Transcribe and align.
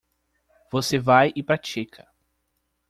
Você 0.71 0.97
vai 0.97 1.31
e 1.35 1.43
pratica. 1.43 2.09